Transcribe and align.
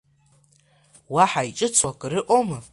Уаҳа 1.13 1.41
иҿыцу 1.49 1.87
акыр 1.89 2.13
ыҟоума? 2.19 2.59